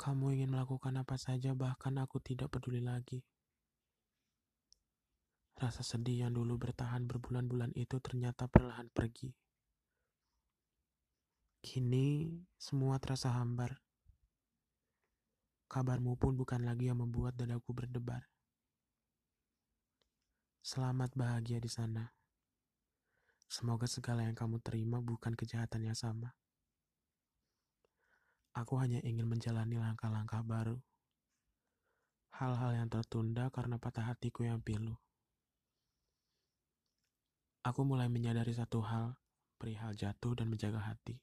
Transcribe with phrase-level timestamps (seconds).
[0.00, 3.20] Kamu ingin melakukan apa saja, bahkan aku tidak peduli lagi.
[5.60, 9.28] Rasa sedih yang dulu bertahan berbulan-bulan itu ternyata perlahan pergi.
[11.60, 13.76] Kini semua terasa hambar.
[15.68, 18.24] Kabarmu pun bukan lagi yang membuat dadaku berdebar.
[20.64, 22.08] Selamat bahagia di sana.
[23.44, 26.32] Semoga segala yang kamu terima bukan kejahatan yang sama.
[28.50, 30.74] Aku hanya ingin menjalani langkah-langkah baru.
[32.34, 34.98] Hal-hal yang tertunda karena patah hatiku yang pilu.
[37.60, 39.20] Aku mulai menyadari satu hal,
[39.60, 41.20] perihal jatuh dan menjaga hati.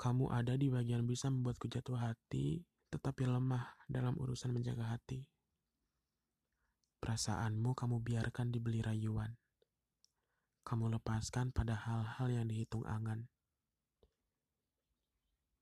[0.00, 5.28] Kamu ada di bagian bisa membuatku jatuh hati, tetapi lemah dalam urusan menjaga hati.
[7.00, 9.36] Perasaanmu kamu biarkan dibeli rayuan.
[10.66, 13.28] Kamu lepaskan pada hal-hal yang dihitung angan.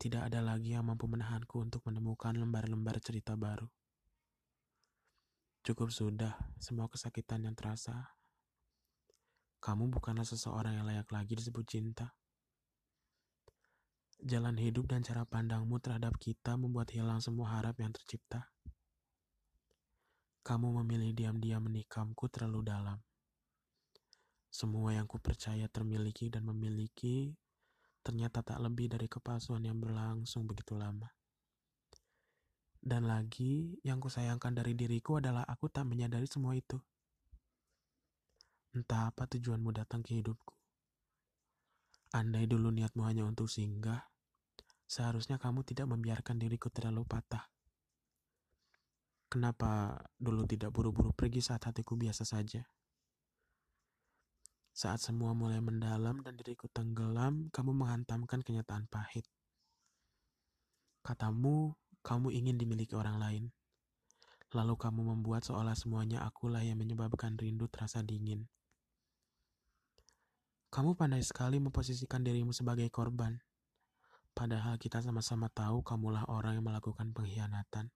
[0.05, 3.65] Tidak ada lagi yang mampu menahanku untuk menemukan lembar-lembar cerita baru.
[5.65, 8.13] Cukup sudah semua kesakitan yang terasa.
[9.65, 12.13] Kamu bukanlah seseorang yang layak lagi disebut cinta.
[14.21, 18.53] Jalan hidup dan cara pandangmu terhadap kita membuat hilang semua harap yang tercipta.
[20.45, 23.01] Kamu memilih diam-diam menikamku terlalu dalam.
[24.53, 27.33] Semua yang ku percaya termiliki dan memiliki
[28.05, 31.09] ternyata tak lebih dari kepalsuan yang berlangsung begitu lama.
[32.85, 36.77] Dan lagi, yang kusayangkan dari diriku adalah aku tak menyadari semua itu.
[38.77, 40.53] Entah apa tujuanmu datang ke hidupku.
[42.13, 44.05] Andai dulu niatmu hanya untuk singgah,
[44.85, 47.49] seharusnya kamu tidak membiarkan diriku terlalu patah.
[49.33, 52.69] Kenapa dulu tidak buru-buru pergi saat hatiku biasa saja?
[54.75, 59.23] Saat semua mulai mendalam dan diriku tenggelam, kamu menghantamkan kenyataan pahit.
[61.07, 63.45] Katamu, kamu ingin dimiliki orang lain.
[64.51, 68.51] Lalu kamu membuat seolah semuanya akulah yang menyebabkan rindu terasa dingin.
[70.75, 73.39] Kamu pandai sekali memposisikan dirimu sebagai korban.
[74.35, 77.95] Padahal kita sama-sama tahu kamulah orang yang melakukan pengkhianatan.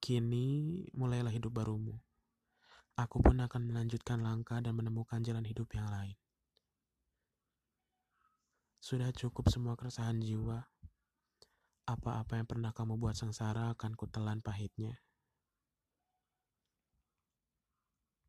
[0.00, 2.00] Kini mulailah hidup barumu.
[2.94, 6.14] Aku pun akan melanjutkan langkah dan menemukan jalan hidup yang lain.
[8.78, 10.62] Sudah cukup semua keresahan jiwa.
[11.90, 15.02] Apa-apa yang pernah kamu buat sengsara akan kutelan pahitnya.